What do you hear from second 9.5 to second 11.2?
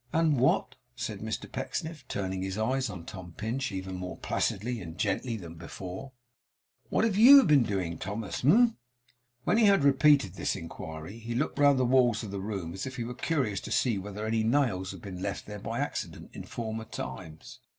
he had repeated this inquiry,